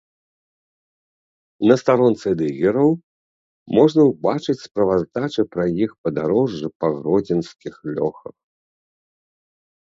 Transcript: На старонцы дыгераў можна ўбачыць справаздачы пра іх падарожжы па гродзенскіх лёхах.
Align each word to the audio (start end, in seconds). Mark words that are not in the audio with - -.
На 1.71 1.75
старонцы 1.81 2.29
дыгераў 2.39 2.89
можна 3.79 4.01
ўбачыць 4.11 4.55
справаздачы 4.67 5.41
пра 5.57 5.65
іх 5.87 5.91
падарожжы 6.09 6.67
па 6.79 6.87
гродзенскіх 6.97 7.73
лёхах. 7.95 8.35